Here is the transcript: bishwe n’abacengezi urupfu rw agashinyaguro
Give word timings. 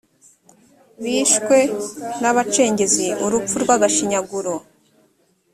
bishwe 1.03 1.57
n’abacengezi 2.21 3.07
urupfu 3.25 3.55
rw 3.63 3.69
agashinyaguro 3.75 4.53